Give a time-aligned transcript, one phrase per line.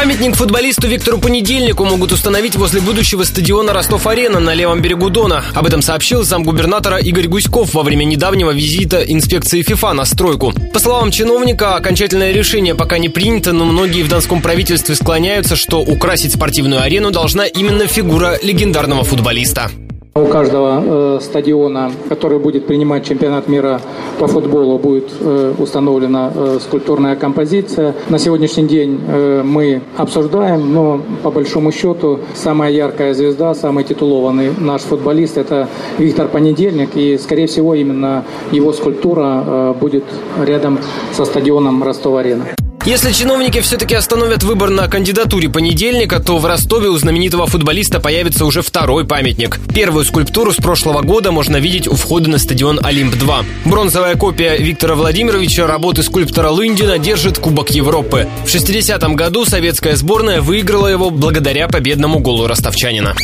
[0.00, 5.44] Памятник футболисту Виктору Понедельнику могут установить возле будущего стадиона Ростов-Арена на левом берегу Дона.
[5.54, 10.54] Об этом сообщил замгубернатора Игорь Гуськов во время недавнего визита инспекции ФИФА на стройку.
[10.72, 15.82] По словам чиновника, окончательное решение пока не принято, но многие в донском правительстве склоняются, что
[15.82, 19.70] украсить спортивную арену должна именно фигура легендарного футболиста.
[20.16, 23.80] У каждого э, стадиона, который будет принимать чемпионат мира
[24.18, 27.94] по футболу, будет э, установлена э, скульптурная композиция.
[28.08, 34.50] На сегодняшний день э, мы обсуждаем, но по большому счету самая яркая звезда, самый титулованный
[34.58, 36.96] наш футболист– это Виктор Понедельник.
[36.96, 40.04] И, скорее всего, именно его скульптура э, будет
[40.44, 40.80] рядом
[41.12, 42.46] со стадионом Ростова-Арена.
[42.86, 48.46] Если чиновники все-таки остановят выбор на кандидатуре понедельника, то в Ростове у знаменитого футболиста появится
[48.46, 49.58] уже второй памятник.
[49.74, 53.44] Первую скульптуру с прошлого года можно видеть у входа на стадион «Олимп-2».
[53.66, 58.26] Бронзовая копия Виктора Владимировича работы скульптора Лындина держит Кубок Европы.
[58.46, 63.14] В 60-м году советская сборная выиграла его благодаря победному голу ростовчанина.